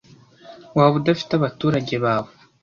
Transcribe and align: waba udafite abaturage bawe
waba 0.77 0.95
udafite 1.01 1.31
abaturage 1.35 1.95
bawe 2.03 2.31